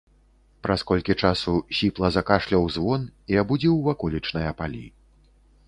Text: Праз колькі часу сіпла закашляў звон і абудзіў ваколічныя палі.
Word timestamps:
Праз 0.67 0.79
колькі 0.91 1.15
часу 1.27 1.53
сіпла 1.81 2.09
закашляў 2.17 2.65
звон 2.77 3.01
і 3.35 3.39
абудзіў 3.45 3.75
ваколічныя 3.91 4.51
палі. 4.63 4.85